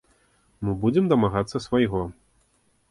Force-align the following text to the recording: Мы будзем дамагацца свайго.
Мы 0.63 0.71
будзем 0.85 1.11
дамагацца 1.13 1.57
свайго. 1.67 2.05